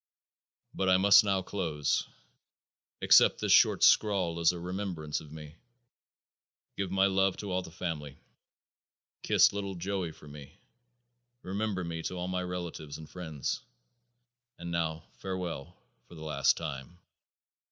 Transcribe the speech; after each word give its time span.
But 0.73 0.89
I 0.89 0.97
must 0.97 1.23
now 1.23 1.43
close. 1.43 2.07
Accept 3.03 3.39
this 3.39 3.51
short 3.51 3.83
scrawl 3.83 4.39
as 4.39 4.51
a 4.51 4.59
remembrance 4.59 5.21
of 5.21 5.31
me. 5.31 5.53
Give 6.75 6.89
my 6.89 7.05
love 7.05 7.37
to 7.37 7.51
all 7.51 7.61
the 7.61 7.69
family. 7.69 8.17
Kiss 9.21 9.53
little 9.53 9.75
Joey 9.75 10.11
for 10.11 10.27
me. 10.27 10.53
Remember 11.43 11.83
me 11.83 12.01
to 12.01 12.15
all 12.15 12.27
my 12.27 12.41
relatives 12.41 12.97
and 12.97 13.07
friends. 13.07 13.61
And 14.57 14.71
now 14.71 15.03
farewell 15.19 15.77
for 16.07 16.15
the 16.15 16.23
last 16.23 16.57
time. 16.57 16.97